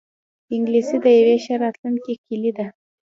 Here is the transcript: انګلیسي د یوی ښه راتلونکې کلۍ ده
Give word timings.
انګلیسي 0.53 0.97
د 1.03 1.05
یوی 1.19 1.37
ښه 1.43 1.55
راتلونکې 1.63 2.13
کلۍ 2.25 2.51
ده 2.57 2.65